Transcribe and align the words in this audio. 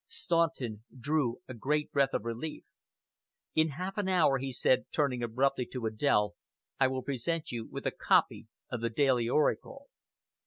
Staunton 0.07 0.83
drew 0.99 1.41
a 1.47 1.53
great 1.53 1.91
breath 1.91 2.13
of 2.15 2.25
relief. 2.25 2.63
"In 3.53 3.67
half 3.77 3.99
an 3.99 4.07
hour," 4.09 4.39
he 4.39 4.51
said, 4.51 4.87
turning 4.91 5.21
abruptly 5.21 5.67
to 5.67 5.81
Adèle, 5.81 6.31
"I 6.79 6.87
will 6.87 7.03
present 7.03 7.51
you 7.51 7.67
with 7.67 7.85
a 7.85 7.91
copy 7.91 8.47
of 8.71 8.81
the 8.81 8.89
Daily 8.89 9.29
Oracle." 9.29 9.89